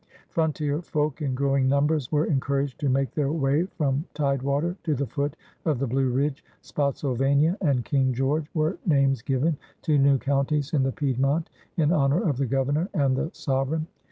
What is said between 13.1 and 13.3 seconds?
the